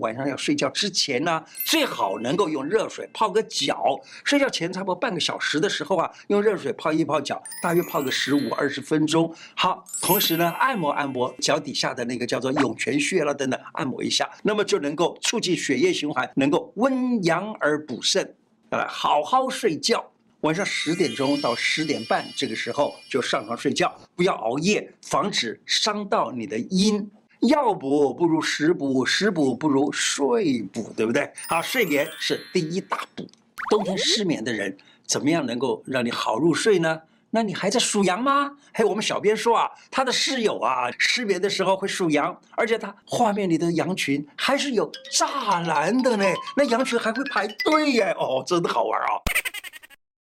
[0.00, 4.00] 晚上要睡觉之前呢，最好能够用热水泡个脚。
[4.24, 9.32] 睡觉前差不多半个小时的时候啊，用热水泡一泡脚，大约泡个十五二十分钟。
[9.54, 18.34] 好，同时呢，按摩按摩脚底下的那个叫做涌泉穴了等等，按摩一下，那么就能够促进血液循环，能够温阳而补肾。
[18.70, 20.04] 呃，好好睡觉。
[20.42, 27.10] 晚上十点钟到十点半这个时候就上床睡觉，不要熬夜，防止伤到你的阴。
[27.40, 31.32] 药补不如食补，食补不如睡补，对不对？
[31.48, 33.26] 好，睡眠是第一大补。
[33.70, 34.76] 冬天失眠的人，
[35.06, 37.00] 怎么样能够让你好入睡呢？
[37.30, 38.50] 那你还在数羊吗？
[38.74, 46.24] 嘿，我们小编说啊，他的室友啊，失眠的时候会数羊，而且他画面里的羊群还是有栅栏的呢，
[46.56, 49.14] 那羊群还会排队耶，哦，真的好玩啊。